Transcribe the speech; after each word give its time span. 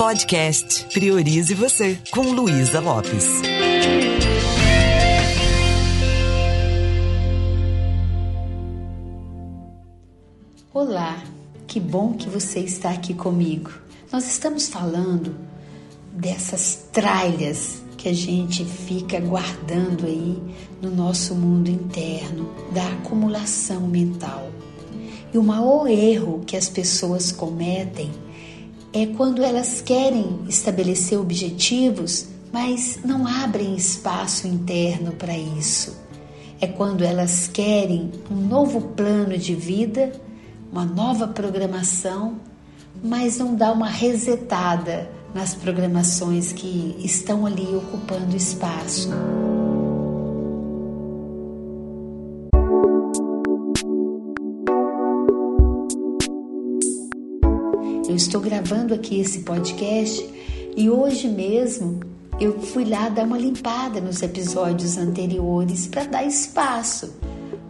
Podcast 0.00 0.86
Priorize 0.94 1.52
Você, 1.52 1.98
com 2.10 2.22
Luísa 2.22 2.80
Lopes. 2.80 3.42
Olá, 10.72 11.22
que 11.66 11.78
bom 11.78 12.14
que 12.14 12.30
você 12.30 12.60
está 12.60 12.88
aqui 12.88 13.12
comigo. 13.12 13.70
Nós 14.10 14.26
estamos 14.26 14.68
falando 14.68 15.36
dessas 16.14 16.88
tralhas 16.90 17.82
que 17.98 18.08
a 18.08 18.14
gente 18.14 18.64
fica 18.64 19.20
guardando 19.20 20.06
aí 20.06 20.42
no 20.80 20.90
nosso 20.90 21.34
mundo 21.34 21.68
interno, 21.68 22.50
da 22.72 22.88
acumulação 22.88 23.82
mental. 23.82 24.50
E 25.30 25.36
o 25.36 25.42
maior 25.42 25.86
erro 25.88 26.42
que 26.46 26.56
as 26.56 26.70
pessoas 26.70 27.30
cometem 27.30 28.10
é 28.92 29.06
quando 29.06 29.42
elas 29.42 29.80
querem 29.80 30.40
estabelecer 30.48 31.18
objetivos, 31.18 32.28
mas 32.52 32.98
não 33.04 33.26
abrem 33.26 33.76
espaço 33.76 34.46
interno 34.48 35.12
para 35.12 35.36
isso. 35.36 35.96
É 36.60 36.66
quando 36.66 37.02
elas 37.02 37.48
querem 37.48 38.10
um 38.30 38.34
novo 38.34 38.80
plano 38.80 39.38
de 39.38 39.54
vida, 39.54 40.12
uma 40.70 40.84
nova 40.84 41.28
programação, 41.28 42.36
mas 43.02 43.38
não 43.38 43.54
dá 43.54 43.72
uma 43.72 43.88
resetada 43.88 45.08
nas 45.32 45.54
programações 45.54 46.52
que 46.52 46.96
estão 46.98 47.46
ali 47.46 47.74
ocupando 47.74 48.36
espaço. 48.36 49.08
Eu 58.10 58.16
estou 58.16 58.40
gravando 58.40 58.92
aqui 58.92 59.20
esse 59.20 59.42
podcast 59.42 60.28
e 60.76 60.90
hoje 60.90 61.28
mesmo 61.28 62.00
eu 62.40 62.60
fui 62.60 62.84
lá 62.84 63.08
dar 63.08 63.24
uma 63.24 63.38
limpada 63.38 64.00
nos 64.00 64.20
episódios 64.20 64.98
anteriores 64.98 65.86
para 65.86 66.02
dar 66.02 66.24
espaço 66.24 67.14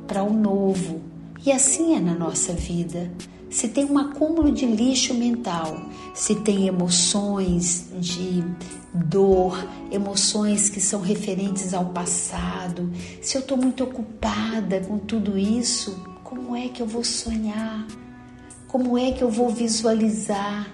para 0.09 0.23
o 0.23 0.33
novo. 0.33 1.03
E 1.45 1.53
assim 1.53 1.95
é 1.95 2.01
na 2.01 2.15
nossa 2.15 2.55
vida. 2.55 3.13
Se 3.51 3.69
tem 3.69 3.85
um 3.85 3.99
acúmulo 3.99 4.51
de 4.51 4.65
lixo 4.65 5.13
mental, 5.13 5.79
se 6.15 6.35
tem 6.37 6.67
emoções 6.67 7.89
de 7.99 8.43
dor, 8.95 9.63
emoções 9.93 10.71
que 10.71 10.81
são 10.81 11.03
referentes 11.03 11.75
ao 11.75 11.85
passado, 11.91 12.91
se 13.21 13.37
eu 13.37 13.43
estou 13.43 13.59
muito 13.59 13.85
ocupada 13.85 14.81
com 14.81 14.97
tudo 14.97 15.37
isso, 15.37 16.03
como 16.25 16.57
é 16.57 16.69
que 16.69 16.81
eu 16.81 16.87
vou 16.87 17.05
sonhar? 17.05 17.87
Como 18.71 18.97
é 18.97 19.11
que 19.11 19.25
eu 19.25 19.29
vou 19.29 19.49
visualizar? 19.49 20.73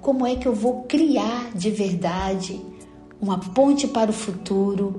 Como 0.00 0.26
é 0.26 0.36
que 0.36 0.48
eu 0.48 0.54
vou 0.54 0.84
criar 0.84 1.50
de 1.54 1.70
verdade 1.70 2.64
uma 3.20 3.38
ponte 3.38 3.86
para 3.86 4.10
o 4.10 4.14
futuro 4.14 4.98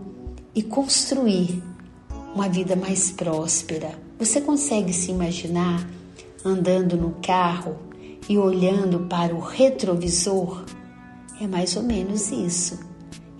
e 0.53 0.61
construir 0.61 1.63
uma 2.35 2.47
vida 2.47 2.75
mais 2.75 3.09
próspera? 3.09 3.97
Você 4.19 4.39
consegue 4.39 4.93
se 4.93 5.09
imaginar 5.09 5.83
andando 6.45 6.95
no 6.95 7.15
carro 7.23 7.75
e 8.29 8.37
olhando 8.37 9.07
para 9.07 9.33
o 9.33 9.39
retrovisor? 9.39 10.65
É 11.41 11.47
mais 11.47 11.75
ou 11.75 11.81
menos 11.81 12.31
isso 12.31 12.87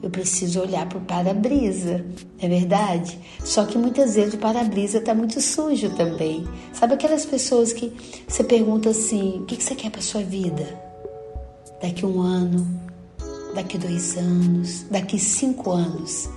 eu 0.02 0.10
preciso 0.10 0.62
olhar 0.62 0.88
para 0.88 0.98
o 0.98 1.02
para-brisa, 1.02 2.06
é 2.40 2.48
verdade? 2.48 3.20
Só 3.44 3.66
que 3.66 3.78
muitas 3.78 4.16
vezes 4.16 4.34
o 4.34 4.38
para-brisa 4.38 5.00
está 5.00 5.14
muito 5.14 5.42
sujo 5.42 5.90
também. 5.92 6.48
Sabe 6.74 6.94
aquelas 6.94 7.26
pessoas 7.26 7.74
que 7.74 7.92
você 8.28 8.44
pergunta 8.44 8.90
assim: 8.90 9.40
o 9.42 9.46
que 9.46 9.62
você 9.62 9.76
quer 9.76 9.92
para 9.92 10.02
sua 10.02 10.22
vida? 10.22 10.80
Daqui 11.82 12.06
um 12.06 12.22
ano, 12.22 12.66
daqui 13.54 13.78
dois 13.78 14.18
anos, 14.18 14.86
daqui 14.90 15.20
cinco 15.20 15.72
anos. 15.72 16.30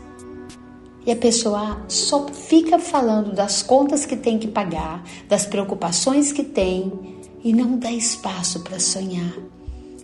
E 1.04 1.10
a 1.10 1.16
pessoa 1.16 1.84
só 1.88 2.28
fica 2.28 2.78
falando 2.78 3.34
das 3.34 3.62
contas 3.62 4.06
que 4.06 4.16
tem 4.16 4.38
que 4.38 4.46
pagar, 4.46 5.04
das 5.28 5.44
preocupações 5.44 6.32
que 6.32 6.44
tem 6.44 6.92
e 7.42 7.52
não 7.52 7.76
dá 7.76 7.90
espaço 7.90 8.60
para 8.60 8.78
sonhar. 8.78 9.34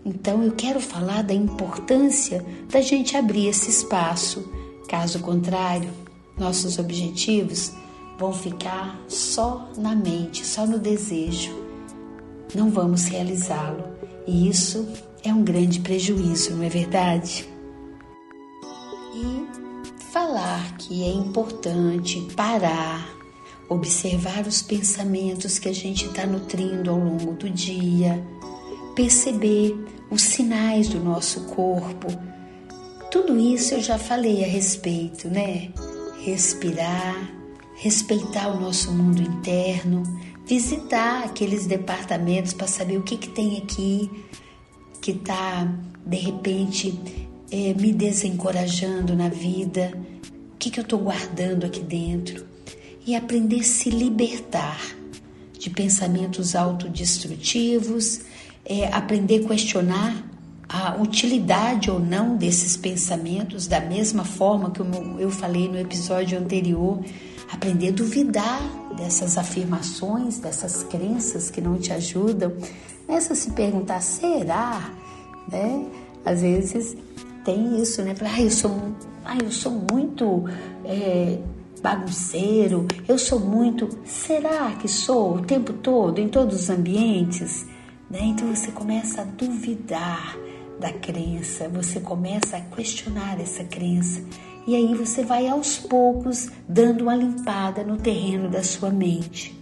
Então 0.08 0.42
eu 0.42 0.52
quero 0.52 0.80
falar 0.80 1.22
da 1.22 1.34
importância 1.34 2.42
da 2.70 2.80
gente 2.80 3.14
abrir 3.14 3.48
esse 3.48 3.68
espaço. 3.68 4.50
Caso 4.88 5.18
contrário, 5.18 5.90
nossos 6.38 6.78
objetivos 6.78 7.72
vão 8.18 8.32
ficar 8.32 8.98
só 9.06 9.68
na 9.76 9.94
mente, 9.94 10.46
só 10.46 10.66
no 10.66 10.78
desejo. 10.78 11.54
Não 12.54 12.70
vamos 12.70 13.04
realizá-lo. 13.04 13.84
E 14.26 14.48
isso 14.48 14.88
é 15.22 15.30
um 15.30 15.44
grande 15.44 15.80
prejuízo, 15.80 16.56
não 16.56 16.64
é 16.64 16.70
verdade? 16.70 17.46
E 19.14 19.46
falar 20.10 20.74
que 20.78 21.02
é 21.02 21.12
importante 21.12 22.26
parar, 22.34 23.06
observar 23.68 24.46
os 24.46 24.62
pensamentos 24.62 25.58
que 25.58 25.68
a 25.68 25.74
gente 25.74 26.06
está 26.06 26.24
nutrindo 26.24 26.90
ao 26.90 26.98
longo 26.98 27.32
do 27.32 27.50
dia, 27.50 28.24
perceber 28.94 29.97
os 30.10 30.22
sinais 30.22 30.88
do 30.88 31.00
nosso 31.00 31.44
corpo. 31.46 32.08
Tudo 33.10 33.38
isso 33.38 33.74
eu 33.74 33.80
já 33.80 33.98
falei 33.98 34.44
a 34.44 34.46
respeito, 34.46 35.28
né? 35.28 35.70
Respirar, 36.22 37.30
respeitar 37.76 38.48
o 38.48 38.60
nosso 38.60 38.92
mundo 38.92 39.22
interno, 39.22 40.02
visitar 40.46 41.24
aqueles 41.24 41.66
departamentos 41.66 42.52
para 42.52 42.66
saber 42.66 42.98
o 42.98 43.02
que, 43.02 43.16
que 43.16 43.28
tem 43.28 43.58
aqui 43.58 44.10
que 45.00 45.12
está 45.12 45.66
de 46.04 46.16
repente 46.16 46.98
é, 47.50 47.72
me 47.74 47.92
desencorajando 47.92 49.14
na 49.14 49.28
vida, 49.28 49.92
o 50.54 50.56
que, 50.58 50.70
que 50.70 50.80
eu 50.80 50.82
estou 50.82 50.98
guardando 50.98 51.64
aqui 51.64 51.80
dentro 51.80 52.44
e 53.06 53.14
aprender 53.14 53.60
a 53.60 53.64
se 53.64 53.90
libertar 53.90 54.80
de 55.58 55.70
pensamentos 55.70 56.54
autodestrutivos 56.54 58.20
é, 58.68 58.86
aprender 58.92 59.44
a 59.44 59.48
questionar 59.48 60.24
a 60.68 61.00
utilidade 61.00 61.90
ou 61.90 61.98
não 61.98 62.36
desses 62.36 62.76
pensamentos, 62.76 63.66
da 63.66 63.80
mesma 63.80 64.24
forma 64.24 64.70
que 64.70 64.82
eu 65.18 65.30
falei 65.30 65.66
no 65.66 65.78
episódio 65.78 66.38
anterior, 66.38 67.02
aprender 67.50 67.88
a 67.88 67.92
duvidar 67.92 68.60
dessas 68.96 69.38
afirmações, 69.38 70.38
dessas 70.38 70.82
crenças 70.82 71.50
que 71.50 71.62
não 71.62 71.78
te 71.78 71.90
ajudam, 71.92 72.52
nessa 73.08 73.34
se 73.34 73.52
perguntar, 73.52 74.02
será? 74.02 74.90
Né? 75.50 75.86
Às 76.22 76.42
vezes 76.42 76.94
tem 77.44 77.80
isso, 77.80 78.02
né? 78.02 78.14
Ah, 78.20 78.42
eu 78.42 78.50
sou, 78.50 78.78
ah, 79.24 79.38
eu 79.42 79.50
sou 79.50 79.72
muito 79.90 80.44
é, 80.84 81.38
bagunceiro, 81.80 82.86
eu 83.08 83.18
sou 83.18 83.40
muito. 83.40 83.88
Será 84.04 84.72
que 84.72 84.86
sou 84.86 85.36
o 85.36 85.40
tempo 85.40 85.72
todo, 85.72 86.18
em 86.18 86.28
todos 86.28 86.64
os 86.64 86.68
ambientes? 86.68 87.64
Né? 88.10 88.20
Então 88.22 88.54
você 88.54 88.70
começa 88.72 89.22
a 89.22 89.24
duvidar 89.24 90.36
da 90.80 90.92
crença, 90.92 91.68
você 91.68 92.00
começa 92.00 92.56
a 92.56 92.60
questionar 92.60 93.40
essa 93.40 93.64
crença 93.64 94.22
e 94.66 94.76
aí 94.76 94.94
você 94.94 95.24
vai 95.24 95.48
aos 95.48 95.78
poucos 95.78 96.50
dando 96.68 97.02
uma 97.02 97.16
limpada 97.16 97.82
no 97.82 97.96
terreno 97.96 98.48
da 98.48 98.62
sua 98.62 98.90
mente. 98.90 99.58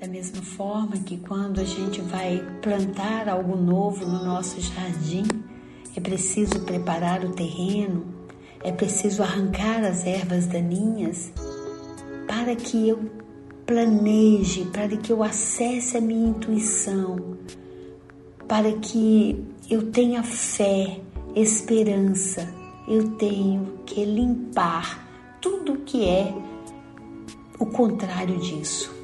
Da 0.00 0.08
mesma 0.08 0.42
forma 0.42 0.96
que 0.96 1.16
quando 1.18 1.60
a 1.60 1.64
gente 1.64 2.00
vai 2.00 2.42
plantar 2.62 3.28
algo 3.28 3.56
novo 3.56 4.06
no 4.06 4.24
nosso 4.24 4.60
jardim, 4.60 5.24
é 5.94 6.00
preciso 6.00 6.60
preparar 6.60 7.24
o 7.24 7.32
terreno, 7.32 8.06
é 8.62 8.72
preciso 8.72 9.22
arrancar 9.22 9.84
as 9.84 10.06
ervas 10.06 10.46
daninhas 10.46 11.32
para 12.26 12.56
que 12.56 12.88
eu 12.88 13.25
planeje, 13.66 14.64
para 14.66 14.96
que 14.96 15.12
eu 15.12 15.22
acesse 15.24 15.96
a 15.96 16.00
minha 16.00 16.28
intuição, 16.28 17.36
para 18.46 18.72
que 18.72 19.44
eu 19.68 19.90
tenha 19.90 20.22
fé, 20.22 21.00
esperança. 21.34 22.48
Eu 22.86 23.08
tenho 23.16 23.80
que 23.84 24.04
limpar 24.04 25.36
tudo 25.40 25.78
que 25.78 26.08
é 26.08 26.32
o 27.58 27.66
contrário 27.66 28.38
disso. 28.38 28.94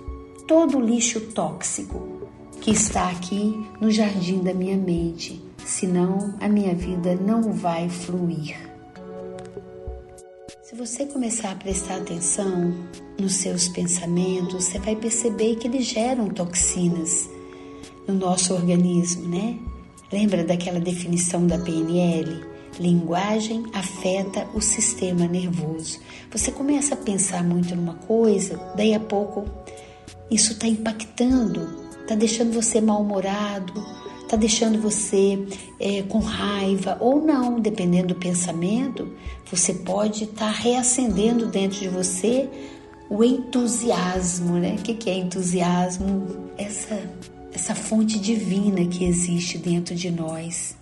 Todo 0.47 0.81
lixo 0.81 1.21
tóxico 1.33 2.29
que 2.61 2.71
está 2.71 3.11
aqui 3.11 3.67
no 3.81 3.91
jardim 3.91 4.41
da 4.41 4.55
minha 4.55 4.77
mente, 4.77 5.43
senão 5.59 6.37
a 6.41 6.49
minha 6.49 6.75
vida 6.75 7.17
não 7.17 7.53
vai 7.53 7.89
fluir. 7.89 8.72
Se 10.73 10.79
você 10.79 11.05
começar 11.05 11.51
a 11.51 11.55
prestar 11.55 11.97
atenção 11.97 12.75
nos 13.21 13.35
seus 13.35 13.69
pensamentos, 13.69 14.65
você 14.65 14.79
vai 14.79 14.97
perceber 14.97 15.57
que 15.57 15.69
eles 15.69 15.85
geram 15.85 16.31
toxinas 16.31 17.29
no 18.09 18.15
nosso 18.15 18.55
organismo, 18.55 19.29
né? 19.29 19.59
Lembra 20.11 20.43
daquela 20.43 20.81
definição 20.81 21.47
da 21.47 21.59
PNL? 21.59 22.43
Linguagem 22.81 23.67
afeta 23.75 24.49
o 24.55 24.63
sistema 24.63 25.27
nervoso. 25.27 26.01
Você 26.31 26.51
começa 26.51 26.95
a 26.95 26.97
pensar 26.97 27.45
muito 27.45 27.77
numa 27.77 27.97
coisa, 28.07 28.57
daí 28.75 28.95
a 28.95 29.01
pouco 29.01 29.45
isso 30.31 30.53
está 30.53 30.67
impactando, 30.67 31.69
está 32.01 32.15
deixando 32.15 32.51
você 32.51 32.81
mal-humorado, 32.81 33.75
está 34.33 34.37
deixando 34.41 34.81
você 34.81 35.39
é, 35.79 36.03
com 36.05 36.19
raiva 36.19 36.97
ou 37.01 37.21
não, 37.21 37.61
dependendo 37.61 38.09
do 38.09 38.15
pensamento, 38.15 39.13
você 39.51 39.75
pode 39.75 40.25
estar 40.25 40.47
tá 40.47 40.51
reacendendo 40.51 41.47
dentro 41.49 41.81
de 41.81 41.89
você 41.89 42.49
o 43.11 43.23
entusiasmo, 43.23 44.55
né? 44.55 44.77
O 44.79 44.83
que 44.83 45.11
é 45.11 45.19
entusiasmo? 45.19 46.49
Essa, 46.57 46.99
essa 47.53 47.75
fonte 47.75 48.19
divina 48.19 48.87
que 48.87 49.05
existe 49.05 49.59
dentro 49.59 49.95
de 49.95 50.11
nós. 50.11 50.79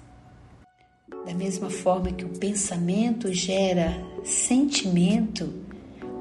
Da 1.26 1.34
mesma 1.34 1.70
forma 1.70 2.12
que 2.12 2.24
o 2.24 2.28
pensamento 2.28 3.32
gera 3.32 4.00
sentimento, 4.22 5.52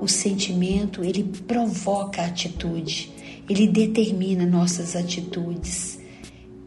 o 0.02 0.08
sentimento 0.08 1.04
ele 1.04 1.26
provoca 1.48 2.24
a 2.24 2.26
atitude, 2.26 3.14
ele 3.48 3.68
determina 3.68 4.48
nossas 4.48 4.96
atitudes 4.96 6.00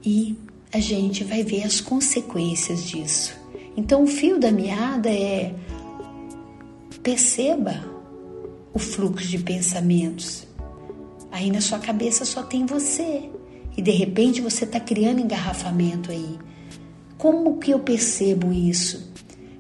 e 0.05 0.37
a 0.72 0.80
gente 0.80 1.22
vai 1.22 1.42
ver 1.42 1.64
as 1.64 1.80
consequências 1.80 2.82
disso. 2.84 3.34
Então 3.76 4.02
o 4.04 4.06
fio 4.06 4.38
da 4.38 4.50
meada 4.50 5.10
é 5.10 5.54
perceba 7.02 7.84
o 8.72 8.78
fluxo 8.78 9.28
de 9.28 9.38
pensamentos. 9.38 10.46
Aí 11.30 11.50
na 11.50 11.60
sua 11.60 11.78
cabeça 11.78 12.24
só 12.24 12.42
tem 12.42 12.64
você 12.64 13.28
e 13.76 13.82
de 13.82 13.90
repente 13.90 14.40
você 14.40 14.64
está 14.64 14.80
criando 14.80 15.20
engarrafamento 15.20 16.10
aí. 16.10 16.38
Como 17.18 17.58
que 17.58 17.70
eu 17.70 17.78
percebo 17.78 18.50
isso? 18.50 19.12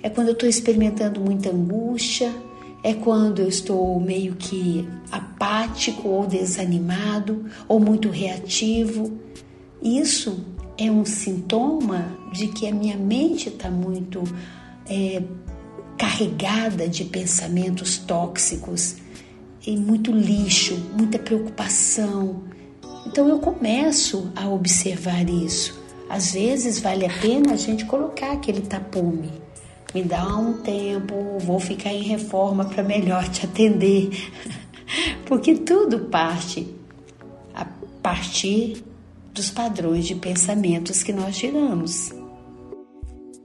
É 0.02 0.08
quando 0.08 0.28
eu 0.28 0.34
estou 0.34 0.48
experimentando 0.48 1.20
muita 1.20 1.50
angústia, 1.50 2.34
é 2.82 2.94
quando 2.94 3.40
eu 3.40 3.48
estou 3.48 4.00
meio 4.00 4.34
que 4.34 4.88
apático 5.10 6.08
ou 6.08 6.26
desanimado 6.26 7.44
ou 7.68 7.78
muito 7.78 8.08
reativo. 8.08 9.12
Isso 9.80 10.51
é 10.78 10.90
um 10.90 11.04
sintoma 11.04 12.16
de 12.32 12.48
que 12.48 12.66
a 12.66 12.74
minha 12.74 12.96
mente 12.96 13.48
está 13.48 13.70
muito 13.70 14.22
é, 14.88 15.22
carregada 15.98 16.88
de 16.88 17.04
pensamentos 17.04 17.98
tóxicos 17.98 18.96
e 19.66 19.76
muito 19.76 20.10
lixo, 20.10 20.74
muita 20.96 21.18
preocupação. 21.18 22.42
Então 23.06 23.28
eu 23.28 23.38
começo 23.38 24.32
a 24.34 24.48
observar 24.48 25.28
isso. 25.28 25.80
Às 26.08 26.32
vezes 26.32 26.78
vale 26.78 27.06
a 27.06 27.20
pena 27.20 27.52
a 27.52 27.56
gente 27.56 27.84
colocar 27.84 28.32
aquele 28.32 28.62
tapume. 28.62 29.30
Me 29.94 30.02
dá 30.02 30.36
um 30.36 30.54
tempo, 30.54 31.38
vou 31.38 31.60
ficar 31.60 31.92
em 31.92 32.02
reforma 32.02 32.64
para 32.64 32.82
melhor 32.82 33.28
te 33.28 33.44
atender. 33.44 34.10
Porque 35.26 35.54
tudo 35.54 36.00
parte 36.06 36.66
a 37.54 37.64
partir 38.02 38.82
dos 39.32 39.50
padrões 39.50 40.06
de 40.06 40.14
pensamentos 40.14 41.02
que 41.02 41.12
nós 41.12 41.36
geramos. 41.36 42.12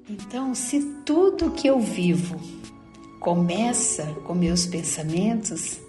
Então, 0.09 0.53
se 0.53 0.79
tudo 1.05 1.51
que 1.51 1.67
eu 1.67 1.79
vivo 1.79 2.39
começa 3.19 4.05
com 4.25 4.33
meus 4.33 4.65
pensamentos, 4.65 5.79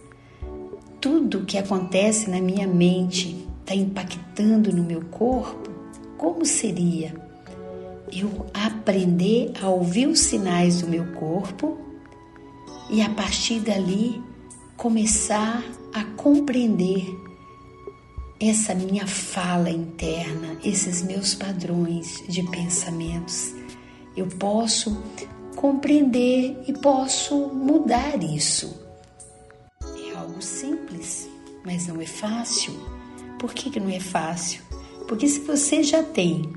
tudo 1.01 1.45
que 1.45 1.59
acontece 1.59 2.31
na 2.31 2.41
minha 2.41 2.67
mente 2.67 3.47
está 3.61 3.75
impactando 3.75 4.73
no 4.73 4.83
meu 4.83 5.03
corpo, 5.07 5.71
como 6.17 6.45
seria 6.45 7.15
eu 8.13 8.47
aprender 8.55 9.53
a 9.61 9.69
ouvir 9.69 10.09
os 10.09 10.21
sinais 10.21 10.81
do 10.81 10.89
meu 10.89 11.13
corpo 11.13 11.79
e 12.91 13.03
a 13.03 13.11
partir 13.11 13.61
dali 13.61 14.23
começar 14.77 15.63
a 15.93 16.05
compreender 16.17 17.07
essa 18.41 18.75
minha 18.75 19.07
fala 19.07 19.69
interna, 19.69 20.59
esses 20.63 21.03
meus 21.03 21.35
padrões 21.35 22.23
de 22.29 22.43
pensamentos. 22.45 23.53
Eu 24.17 24.27
posso 24.27 25.03
compreender 25.57 26.57
e 26.67 26.73
posso 26.73 27.37
mudar 27.49 28.23
isso. 28.23 28.81
É 29.83 30.17
algo 30.17 30.41
simples, 30.41 31.29
mas 31.65 31.89
não 31.89 32.01
é 32.01 32.07
fácil. 32.07 32.73
Por 33.39 33.53
que, 33.53 33.71
que 33.71 33.81
não 33.81 33.91
é 33.91 34.01
fácil? 34.01 34.63
Porque 35.09 35.27
se 35.27 35.41
você 35.41 35.83
já 35.83 36.03
tem 36.03 36.53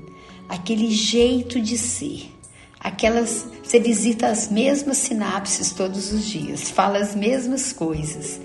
aquele 0.48 0.90
jeito 0.90 1.60
de 1.60 1.76
ser, 1.76 2.30
aquelas 2.78 3.46
você 3.62 3.80
visita 3.80 4.26
as 4.26 4.50
mesmas 4.50 4.98
sinapses 4.98 5.72
todos 5.72 6.12
os 6.12 6.26
dias, 6.26 6.70
fala 6.70 6.98
as 6.98 7.14
mesmas 7.14 7.72
coisas, 7.72 8.38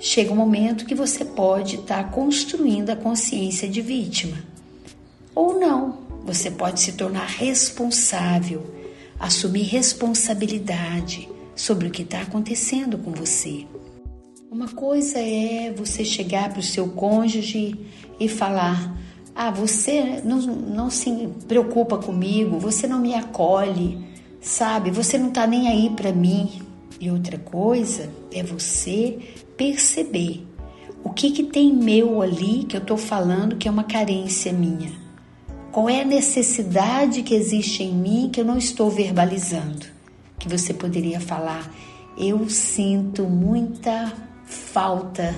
chega 0.00 0.32
um 0.32 0.36
momento 0.36 0.86
que 0.86 0.94
você 0.94 1.24
pode 1.24 1.76
estar 1.76 2.04
tá 2.04 2.10
construindo 2.10 2.88
a 2.88 2.96
consciência 2.96 3.68
de 3.68 3.82
vítima. 3.82 4.38
Ou 5.34 5.60
não, 5.60 5.98
você 6.24 6.50
pode 6.50 6.80
se 6.80 6.92
tornar 6.92 7.26
responsável, 7.26 8.64
assumir 9.18 9.64
responsabilidade 9.64 11.28
sobre 11.54 11.86
o 11.86 11.90
que 11.90 12.02
está 12.02 12.22
acontecendo 12.22 12.96
com 12.96 13.12
você. 13.12 13.66
Uma 14.50 14.68
coisa 14.68 15.18
é 15.18 15.72
você 15.76 16.04
chegar 16.04 16.50
para 16.50 16.60
o 16.60 16.62
seu 16.62 16.88
cônjuge 16.88 17.78
e 18.18 18.26
falar: 18.26 18.98
ah, 19.34 19.50
você 19.50 20.20
não, 20.24 20.38
não 20.38 20.90
se 20.90 21.28
preocupa 21.46 21.98
comigo, 21.98 22.58
você 22.58 22.86
não 22.86 22.98
me 22.98 23.14
acolhe, 23.14 23.98
sabe? 24.40 24.90
Você 24.90 25.18
não 25.18 25.28
está 25.28 25.46
nem 25.46 25.68
aí 25.68 25.90
para 25.90 26.10
mim. 26.10 26.62
E 26.98 27.10
outra 27.10 27.38
coisa 27.38 28.10
é 28.30 28.42
você 28.42 29.18
perceber 29.60 30.46
o 31.04 31.10
que, 31.10 31.32
que 31.32 31.42
tem 31.42 31.70
meu 31.70 32.22
ali 32.22 32.64
que 32.64 32.78
eu 32.78 32.80
estou 32.80 32.96
falando 32.96 33.56
que 33.56 33.68
é 33.68 33.70
uma 33.70 33.84
carência 33.84 34.54
minha. 34.54 34.90
Qual 35.70 35.86
é 35.86 36.00
a 36.00 36.04
necessidade 36.04 37.22
que 37.22 37.34
existe 37.34 37.82
em 37.82 37.94
mim 37.94 38.30
que 38.32 38.40
eu 38.40 38.44
não 38.44 38.56
estou 38.56 38.90
verbalizando? 38.90 39.86
Que 40.38 40.48
você 40.48 40.72
poderia 40.72 41.20
falar, 41.20 41.70
eu 42.16 42.48
sinto 42.48 43.24
muita 43.24 44.10
falta 44.46 45.34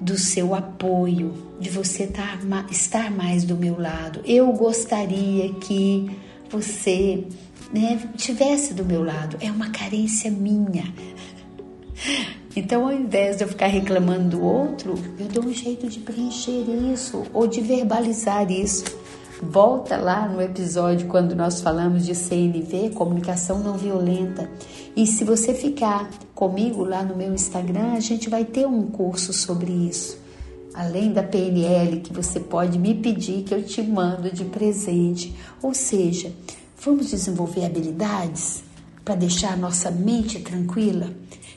do 0.00 0.16
seu 0.16 0.54
apoio, 0.54 1.34
de 1.60 1.68
você 1.68 2.04
estar 2.04 3.10
mais 3.10 3.44
do 3.44 3.54
meu 3.54 3.78
lado. 3.78 4.22
Eu 4.24 4.50
gostaria 4.52 5.52
que 5.54 6.10
você 6.48 7.22
né, 7.70 8.00
tivesse 8.16 8.72
do 8.72 8.84
meu 8.84 9.04
lado. 9.04 9.36
É 9.40 9.50
uma 9.50 9.68
carência 9.70 10.30
minha. 10.30 10.84
Então, 12.54 12.86
ao 12.86 12.92
invés 12.92 13.36
de 13.36 13.44
eu 13.44 13.48
ficar 13.48 13.66
reclamando 13.66 14.38
do 14.38 14.42
outro, 14.42 14.94
eu 15.18 15.26
dou 15.26 15.44
um 15.44 15.52
jeito 15.52 15.88
de 15.88 15.98
preencher 15.98 16.64
isso 16.92 17.22
ou 17.34 17.46
de 17.46 17.60
verbalizar 17.60 18.50
isso. 18.50 18.84
Volta 19.42 19.98
lá 19.98 20.26
no 20.26 20.40
episódio 20.40 21.08
quando 21.08 21.36
nós 21.36 21.60
falamos 21.60 22.06
de 22.06 22.14
CNV, 22.14 22.90
comunicação 22.94 23.58
não 23.58 23.76
violenta. 23.76 24.50
E 24.96 25.06
se 25.06 25.24
você 25.24 25.52
ficar 25.52 26.08
comigo 26.34 26.82
lá 26.82 27.02
no 27.02 27.14
meu 27.14 27.34
Instagram, 27.34 27.92
a 27.92 28.00
gente 28.00 28.30
vai 28.30 28.46
ter 28.46 28.66
um 28.66 28.86
curso 28.86 29.34
sobre 29.34 29.70
isso. 29.70 30.18
Além 30.72 31.12
da 31.12 31.22
PNL 31.22 32.00
que 32.00 32.14
você 32.14 32.40
pode 32.40 32.78
me 32.78 32.94
pedir 32.94 33.42
que 33.42 33.52
eu 33.52 33.62
te 33.62 33.82
mando 33.82 34.30
de 34.30 34.46
presente. 34.46 35.34
Ou 35.62 35.74
seja, 35.74 36.32
vamos 36.82 37.10
desenvolver 37.10 37.66
habilidades 37.66 38.64
para 39.04 39.14
deixar 39.14 39.52
a 39.52 39.56
nossa 39.56 39.90
mente 39.90 40.40
tranquila. 40.40 41.10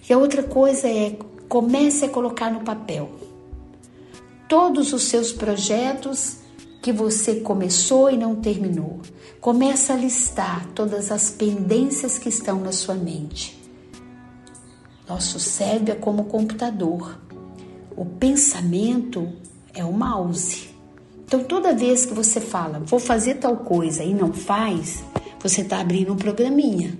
E 0.09 0.13
a 0.13 0.17
outra 0.17 0.41
coisa 0.41 0.87
é 0.87 1.17
comece 1.47 2.05
a 2.05 2.09
colocar 2.09 2.51
no 2.51 2.61
papel 2.61 3.09
todos 4.47 4.91
os 4.93 5.03
seus 5.03 5.31
projetos 5.31 6.37
que 6.81 6.91
você 6.91 7.35
começou 7.35 8.09
e 8.09 8.17
não 8.17 8.35
terminou. 8.35 8.99
Começa 9.39 9.93
a 9.93 9.95
listar 9.95 10.65
todas 10.73 11.11
as 11.11 11.29
pendências 11.29 12.17
que 12.17 12.29
estão 12.29 12.59
na 12.59 12.71
sua 12.71 12.95
mente. 12.95 13.61
Nosso 15.07 15.39
cérebro 15.39 15.91
é 15.91 15.95
como 15.95 16.25
computador. 16.25 17.19
O 17.95 18.05
pensamento 18.05 19.31
é 19.73 19.85
o 19.85 19.93
mouse. 19.93 20.69
Então, 21.25 21.43
toda 21.43 21.75
vez 21.75 22.07
que 22.07 22.13
você 22.13 22.41
fala, 22.41 22.79
vou 22.79 22.99
fazer 22.99 23.35
tal 23.35 23.57
coisa 23.57 24.03
e 24.03 24.13
não 24.13 24.33
faz, 24.33 25.03
você 25.39 25.61
está 25.61 25.79
abrindo 25.79 26.13
um 26.13 26.17
programinha. 26.17 26.97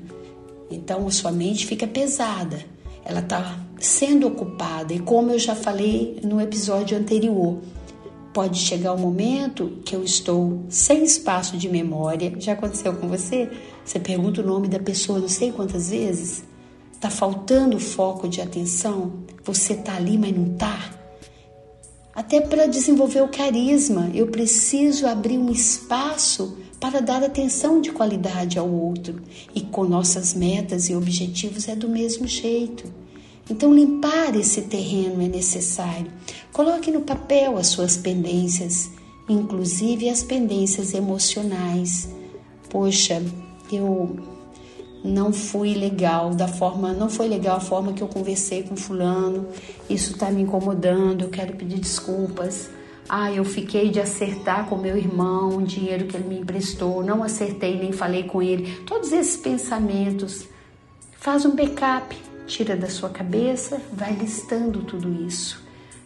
Então, 0.70 1.08
a 1.08 1.12
sua 1.12 1.32
mente 1.32 1.66
fica 1.66 1.88
pesada. 1.88 2.64
Ela 3.10 3.22
está 3.22 3.60
sendo 3.80 4.28
ocupada. 4.28 4.94
E 4.94 5.00
como 5.00 5.32
eu 5.32 5.40
já 5.40 5.56
falei 5.56 6.20
no 6.24 6.40
episódio 6.40 6.98
anterior, 6.98 7.60
Pode 8.34 8.60
chegar 8.60 8.94
o 8.94 8.96
um 8.96 9.00
momento 9.00 9.80
que 9.84 9.96
eu 9.96 10.04
estou 10.04 10.64
sem 10.70 11.04
espaço 11.04 11.58
de 11.58 11.68
memória. 11.68 12.32
Já 12.38 12.54
aconteceu 12.54 12.94
com 12.96 13.08
você? 13.08 13.50
Você 13.84 14.00
pergunta 14.00 14.42
o 14.42 14.46
nome 14.46 14.68
da 14.68 14.80
pessoa 14.80 15.18
não 15.18 15.28
sei 15.28 15.52
quantas 15.52 15.90
vezes. 15.90 16.44
Tá 17.00 17.10
faltando 17.10 17.80
foco 17.80 18.28
de 18.28 18.40
atenção. 18.40 19.14
Você 19.44 19.74
tá 19.74 19.96
ali, 19.96 20.16
mas 20.16 20.36
não 20.38 20.54
tá. 20.54 20.92
Até 22.14 22.40
para 22.40 22.68
desenvolver 22.68 23.22
o 23.22 23.30
carisma, 23.30 24.12
eu 24.14 24.28
preciso 24.28 25.08
abrir 25.08 25.38
um 25.38 25.50
espaço 25.50 26.56
para 26.80 27.02
dar 27.02 27.24
atenção 27.24 27.82
de 27.82 27.92
qualidade 27.92 28.60
ao 28.60 28.70
outro. 28.70 29.24
E 29.56 29.62
com 29.62 29.86
nossas 29.86 30.36
metas 30.36 30.88
e 30.88 30.96
objetivos 30.96 31.68
é 31.68 31.76
do 31.76 31.90
mesmo 31.90 32.28
jeito. 32.28 32.99
Então, 33.50 33.74
limpar 33.74 34.36
esse 34.36 34.64
terreno 34.64 35.22
é 35.22 35.28
necessário. 35.28 36.12
Coloque 36.54 36.92
no 36.92 37.02
papel 37.02 37.58
as 37.58 37.68
suas 37.68 37.98
pendências 37.98 38.92
inclusive 39.30 40.10
as 40.10 40.24
pendências 40.24 40.94
emocionais. 40.94 42.10
Poxa, 42.70 43.22
eu 43.72 44.18
não 45.04 45.32
fui 45.32 45.74
legal 45.76 46.32
da 46.32 46.48
forma, 46.48 46.92
não 46.92 47.10
foi 47.10 47.28
legal 47.28 47.58
a 47.58 47.62
forma 47.62 47.94
que 47.94 48.02
eu 48.02 48.08
conversei 48.08 48.64
com 48.64 48.76
fulano. 48.76 49.48
Isso 49.90 50.14
está 50.14 50.32
me 50.32 50.42
incomodando, 50.42 51.22
eu 51.22 51.30
quero 51.30 51.56
pedir 51.56 51.80
desculpas. 51.80 52.70
Ah, 53.08 53.32
eu 53.32 53.44
fiquei 53.44 53.90
de 53.90 54.00
acertar 54.00 54.68
com 54.68 54.78
meu 54.78 54.96
irmão 54.96 55.58
o 55.58 55.64
dinheiro 55.64 56.06
que 56.06 56.16
ele 56.16 56.28
me 56.28 56.40
emprestou, 56.40 57.04
não 57.04 57.24
acertei 57.24 57.78
nem 57.78 57.92
falei 57.92 58.24
com 58.24 58.42
ele. 58.42 58.84
Todos 58.86 59.12
esses 59.12 59.38
pensamentos, 59.38 60.46
faz 61.18 61.44
um 61.44 61.56
backup, 61.56 62.16
tira 62.50 62.76
da 62.76 62.90
sua 62.90 63.10
cabeça, 63.10 63.80
vai 63.94 64.12
listando 64.12 64.82
tudo 64.82 65.24
isso. 65.26 65.64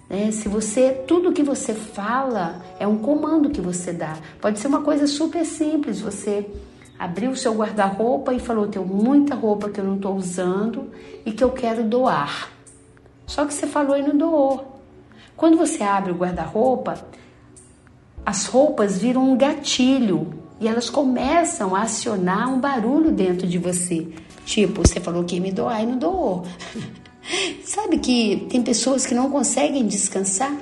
Né? 0.10 0.30
Se 0.32 0.50
você, 0.50 0.92
tudo 1.08 1.32
que 1.32 1.42
você 1.42 1.74
fala 1.74 2.62
é 2.78 2.86
um 2.86 2.98
comando 2.98 3.50
que 3.50 3.62
você 3.62 3.94
dá. 3.94 4.18
Pode 4.42 4.60
ser 4.60 4.68
uma 4.68 4.82
coisa 4.82 5.08
super 5.08 5.46
simples, 5.46 6.02
você 6.02 6.46
abriu 7.00 7.32
o 7.32 7.38
seu 7.38 7.56
guarda-roupa 7.56 8.34
e 8.34 8.40
falou: 8.40 8.68
Tenho 8.68 8.86
muita 8.86 9.34
roupa 9.34 9.70
que 9.70 9.80
eu 9.80 9.86
não 9.86 9.96
estou 9.96 10.16
usando 10.16 10.92
e 11.26 11.32
que 11.32 11.44
eu 11.44 11.52
quero 11.52 11.84
doar. 11.84 12.52
Só 13.26 13.46
que 13.46 13.54
você 13.54 13.66
falou 13.66 13.98
e 13.98 14.04
não 14.04 14.18
doou. 14.18 14.82
Quando 15.36 15.58
você 15.58 15.82
abre 15.82 16.12
o 16.12 16.16
guarda-roupa, 16.16 17.06
as 18.26 18.46
roupas 18.46 18.98
viram 18.98 19.32
um 19.32 19.38
gatilho 19.38 20.34
e 20.60 20.68
elas 20.68 20.90
começam 20.90 21.76
a 21.76 21.84
acionar 21.84 22.54
um 22.54 22.60
barulho 22.60 23.12
dentro 23.12 23.48
de 23.48 23.58
você. 23.58 24.08
Tipo, 24.46 24.86
você 24.86 25.00
falou 25.00 25.24
que 25.24 25.36
ia 25.36 25.42
me 25.42 25.52
doar 25.52 25.84
e 25.84 25.86
não 25.86 25.98
doou. 25.98 26.46
Sabe 27.64 27.98
que 28.00 28.46
tem 28.50 28.62
pessoas 28.62 29.06
que 29.06 29.16
não 29.16 29.30
conseguem 29.30 29.88
descansar? 29.88 30.56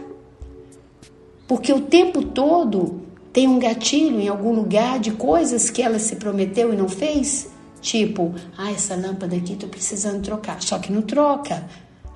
Porque 1.47 1.73
o 1.73 1.81
tempo 1.81 2.23
todo 2.23 3.01
tem 3.33 3.47
um 3.47 3.59
gatilho 3.59 4.19
em 4.19 4.27
algum 4.27 4.53
lugar 4.53 4.99
de 4.99 5.11
coisas 5.11 5.69
que 5.69 5.81
ela 5.81 5.99
se 5.99 6.15
prometeu 6.15 6.73
e 6.73 6.77
não 6.77 6.87
fez? 6.87 7.49
Tipo, 7.81 8.33
ah, 8.57 8.71
essa 8.71 8.95
lâmpada 8.95 9.35
aqui 9.35 9.55
tô 9.55 9.67
precisando 9.67 10.21
trocar. 10.21 10.61
Só 10.61 10.77
que 10.77 10.91
não 10.91 11.01
troca. 11.01 11.67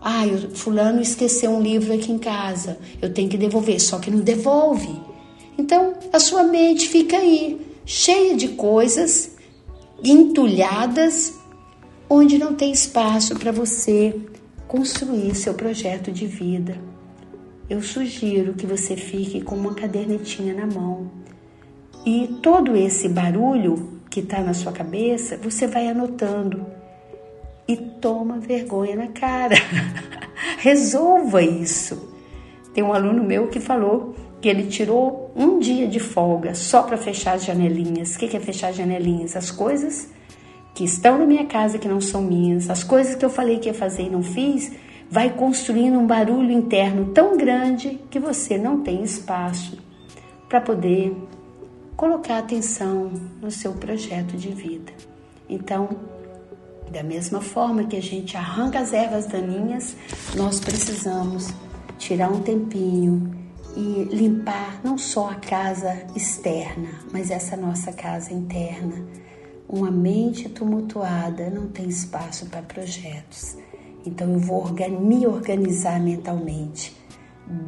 Ah, 0.08 0.24
o 0.28 0.56
fulano 0.56 1.02
esqueceu 1.02 1.50
um 1.50 1.60
livro 1.60 1.92
aqui 1.92 2.12
em 2.12 2.20
casa, 2.20 2.78
eu 3.02 3.12
tenho 3.12 3.28
que 3.28 3.38
devolver, 3.40 3.82
só 3.82 3.98
que 3.98 4.12
não 4.12 4.20
devolve. 4.20 5.02
Então, 5.58 5.96
a 6.14 6.20
sua 6.20 6.44
mente 6.44 6.88
fica 6.88 7.18
aí, 7.18 7.60
cheia 7.88 8.36
de 8.36 8.50
coisas 8.50 9.32
entulhadas, 10.04 11.40
onde 12.10 12.38
não 12.38 12.54
tem 12.56 12.72
espaço 12.72 13.36
para 13.38 13.52
você 13.52 14.20
construir 14.68 15.36
seu 15.36 15.54
projeto 15.54 16.12
de 16.12 16.28
vida. 16.28 16.78
Eu 17.70 17.82
sugiro 17.82 18.54
que 18.54 18.66
você 18.66 18.96
fique 18.96 19.42
com 19.42 19.56
uma 19.56 19.74
cadernetinha 19.74 20.54
na 20.54 20.68
mão 20.68 21.10
e 22.06 22.28
todo 22.42 22.76
esse 22.78 23.10
barulho 23.10 24.00
que 24.12 24.20
está 24.20 24.40
na 24.40 24.54
sua 24.54 24.72
cabeça, 24.72 25.38
você 25.38 25.66
vai 25.66 25.88
anotando 25.88 26.66
e 27.68 27.76
toma 27.76 28.40
vergonha 28.40 28.96
na 28.96 29.08
cara. 29.08 29.56
Resolva 30.60 31.42
isso. 31.42 32.14
Tem 32.74 32.84
um 32.84 32.94
aluno 32.94 33.24
meu 33.24 33.48
que 33.48 33.60
falou 33.60 34.16
que 34.40 34.48
ele 34.48 34.68
tirou 34.68 35.32
um 35.36 35.58
dia 35.58 35.88
de 35.88 36.00
folga 36.00 36.54
só 36.54 36.84
para 36.84 36.96
fechar 36.96 37.34
as 37.34 37.44
janelinhas. 37.44 38.16
O 38.16 38.20
que 38.20 38.38
é 38.38 38.40
fechar 38.40 38.68
as 38.68 38.76
janelinhas? 38.76 39.36
As 39.36 39.50
coisas 39.50 40.10
que 40.76 40.84
estão 40.84 41.18
na 41.18 41.26
minha 41.26 41.46
casa 41.46 41.80
que 41.80 41.88
não 41.88 42.02
são 42.02 42.22
minhas, 42.22 42.70
as 42.70 42.84
coisas 42.84 43.16
que 43.16 43.24
eu 43.24 43.30
falei 43.30 43.60
que 43.60 43.70
ia 43.70 43.74
fazer 43.74 44.04
e 44.04 44.10
não 44.10 44.22
fiz, 44.22 44.74
vai 45.10 45.30
construindo 45.30 45.98
um 45.98 46.06
barulho 46.06 46.52
interno 46.52 47.14
tão 47.14 47.38
grande 47.38 48.02
que 48.12 48.20
você 48.20 48.58
não 48.58 48.82
tem 48.82 49.02
espaço 49.02 49.78
para 50.50 50.60
poder 50.60 51.16
colocar 51.96 52.40
atenção 52.40 53.10
no 53.42 53.50
seu 53.50 53.72
projeto 53.72 54.36
de 54.36 54.50
vida. 54.50 54.92
Então, 55.50 55.90
da 56.92 57.02
mesma 57.02 57.40
forma 57.40 57.86
que 57.86 57.96
a 57.96 58.02
gente 58.02 58.36
arranca 58.36 58.80
as 58.80 58.92
ervas 58.92 59.28
daninhas, 59.28 59.96
nós 60.36 60.60
precisamos 60.60 61.54
tirar 61.98 62.30
um 62.30 62.42
tempinho 62.42 63.34
e 63.78 64.04
limpar 64.14 64.82
não 64.84 64.98
só 64.98 65.30
a 65.30 65.36
casa 65.36 66.06
externa, 66.16 66.90
mas 67.14 67.32
essa 67.32 67.56
nossa 67.56 67.94
casa 67.94 68.34
interna. 68.34 69.25
Uma 69.68 69.90
mente 69.90 70.48
tumultuada 70.50 71.50
não 71.50 71.68
tem 71.68 71.88
espaço 71.88 72.46
para 72.48 72.62
projetos. 72.62 73.58
Então 74.06 74.34
eu 74.34 74.40
vou 74.40 74.66
me 75.02 75.26
organizar 75.26 76.00
mentalmente, 76.00 76.96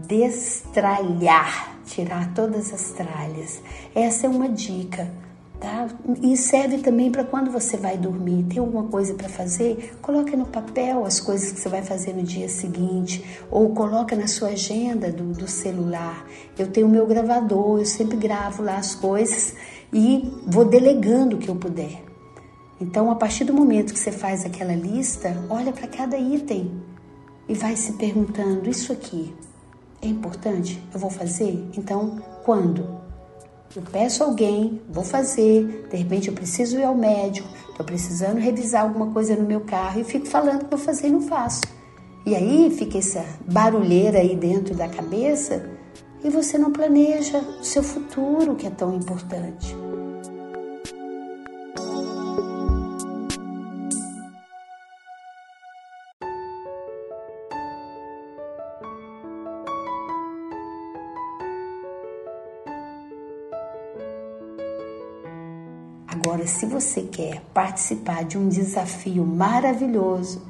destralhar, 0.08 1.80
tirar 1.86 2.34
todas 2.34 2.72
as 2.74 2.92
tralhas. 2.92 3.62
Essa 3.96 4.28
é 4.28 4.30
uma 4.30 4.48
dica 4.48 5.12
Tá? 5.60 5.88
E 6.22 6.38
serve 6.38 6.78
também 6.78 7.12
para 7.12 7.24
quando 7.24 7.50
você 7.50 7.78
vai 7.78 7.98
dormir. 7.98 8.44
Tem 8.44 8.60
alguma 8.60 8.84
coisa 8.84 9.16
para 9.16 9.28
fazer? 9.28 9.98
Coloque 10.04 10.36
no 10.36 10.46
papel 10.46 11.04
as 11.04 11.20
coisas 11.20 11.52
que 11.52 11.60
você 11.60 11.68
vai 11.68 11.82
fazer 11.82 12.14
no 12.14 12.22
dia 12.22 12.48
seguinte, 12.48 13.26
ou 13.50 13.74
coloca 13.74 14.16
na 14.16 14.28
sua 14.28 14.50
agenda 14.50 15.12
do, 15.12 15.34
do 15.34 15.48
celular. 15.48 16.28
Eu 16.60 16.68
tenho 16.68 16.86
o 16.86 16.90
meu 16.90 17.08
gravador, 17.08 17.80
eu 17.80 17.86
sempre 17.86 18.18
gravo 18.18 18.62
lá 18.62 18.78
as 18.78 18.94
coisas 18.94 19.56
e 19.92 20.32
vou 20.46 20.66
delegando 20.66 21.36
o 21.36 21.40
que 21.40 21.50
eu 21.50 21.56
puder. 21.56 22.04
Então, 22.80 23.10
a 23.10 23.16
partir 23.16 23.44
do 23.44 23.54
momento 23.54 23.94
que 23.94 24.00
você 24.00 24.12
faz 24.12 24.46
aquela 24.46 24.76
lista, 24.76 25.36
olha 25.50 25.72
para 25.72 25.88
cada 25.88 26.18
item 26.18 26.72
e 27.50 27.54
vai 27.54 27.76
se 27.76 27.94
perguntando: 27.94 28.70
isso 28.70 28.94
aqui 28.94 29.34
é 30.02 30.08
importante? 30.08 30.82
Eu 30.94 31.00
vou 31.00 31.10
fazer? 31.10 31.68
Então, 31.76 32.22
quando? 32.44 32.98
Eu 33.76 33.82
peço 33.82 34.24
alguém, 34.24 34.82
vou 34.90 35.04
fazer, 35.04 35.88
de 35.90 35.98
repente 35.98 36.30
eu 36.30 36.34
preciso 36.34 36.80
ir 36.80 36.84
ao 36.84 36.96
médico, 36.96 37.48
estou 37.70 37.86
precisando 37.86 38.40
revisar 38.40 38.84
alguma 38.84 39.08
coisa 39.08 39.36
no 39.36 39.46
meu 39.46 39.62
carro 39.62 40.00
e 40.00 40.04
fico 40.04 40.26
falando 40.26 40.64
que 40.64 40.70
vou 40.76 40.80
fazer 40.80 41.08
e 41.08 41.12
não 41.12 41.22
faço. 41.22 41.62
E 42.26 42.36
aí 42.36 42.74
fica 42.76 42.98
essa 42.98 43.24
barulheira 43.46 44.20
aí 44.20 44.36
dentro 44.36 44.74
da 44.74 44.88
cabeça 44.88 45.77
e 46.24 46.30
você 46.30 46.58
não 46.58 46.72
planeja 46.72 47.40
o 47.40 47.64
seu 47.64 47.84
futuro 47.84 48.56
que 48.56 48.68
é 48.68 48.70
tão 48.70 48.96
importante. 48.96 49.76
Agora, 66.08 66.48
se 66.48 66.66
você 66.66 67.04
quer 67.04 67.42
participar 67.54 68.24
de 68.26 68.38
um 68.38 68.50
desafio 68.50 69.26
maravilhoso, 69.26 70.42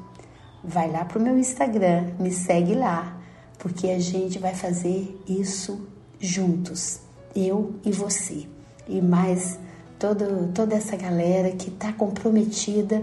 vai 0.64 0.90
lá 0.90 1.04
para 1.04 1.18
o 1.18 1.22
meu 1.22 1.38
Instagram, 1.38 2.14
me 2.18 2.30
segue 2.30 2.74
lá, 2.74 3.17
porque 3.58 3.88
a 3.88 3.98
gente 3.98 4.38
vai 4.38 4.54
fazer 4.54 5.20
isso 5.28 5.80
juntos, 6.20 7.00
eu 7.34 7.74
e 7.84 7.92
você, 7.92 8.46
e 8.88 9.00
mais 9.00 9.58
todo, 9.98 10.52
toda 10.54 10.74
essa 10.74 10.96
galera 10.96 11.50
que 11.52 11.68
está 11.68 11.92
comprometida 11.92 13.02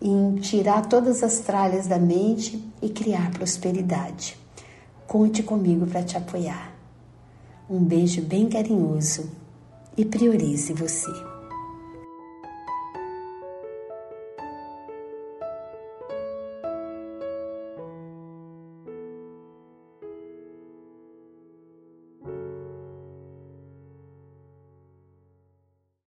em 0.00 0.36
tirar 0.36 0.86
todas 0.86 1.22
as 1.22 1.40
tralhas 1.40 1.86
da 1.86 1.98
mente 1.98 2.62
e 2.80 2.88
criar 2.88 3.30
prosperidade. 3.32 4.36
Conte 5.06 5.42
comigo 5.42 5.86
para 5.86 6.02
te 6.02 6.16
apoiar. 6.16 6.72
Um 7.68 7.80
beijo 7.80 8.22
bem 8.22 8.48
carinhoso 8.48 9.30
e 9.96 10.04
priorize 10.04 10.72
você. 10.72 11.35